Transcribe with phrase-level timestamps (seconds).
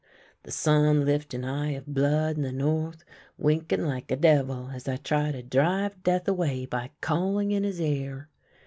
[0.41, 3.05] The sun hft an eye of blood in the north,
[3.37, 7.79] winking like a devil as I try to drive Death away by calling in his
[7.79, 8.27] ear.